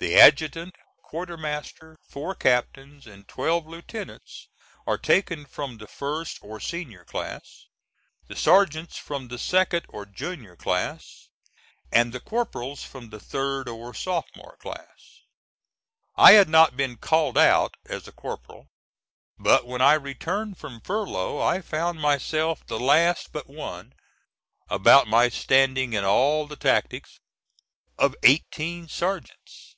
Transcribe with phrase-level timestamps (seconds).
[0.00, 4.46] The adjutant, quartermaster, four captains and twelve lieutenants
[4.86, 7.66] are taken from the first, or Senior class;
[8.28, 11.30] the sergeants from the second, or junior class;
[11.90, 15.22] and the corporals from the third, or Sophomore class.
[16.14, 18.68] I had not been "called out" as a corporal,
[19.36, 23.94] but when I returned from furlough I found myself the last but one
[24.68, 27.18] about my standing in all the tactics
[27.98, 29.74] of eighteen sergeants.